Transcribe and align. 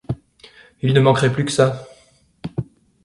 Il 0.81 0.93
ne 0.93 0.99
manquerait 0.99 1.31
plus 1.31 1.45
que 1.45 1.51
ça. 1.51 1.87